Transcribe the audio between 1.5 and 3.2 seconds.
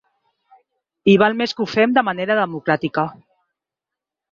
que ho fem de manera democràtica.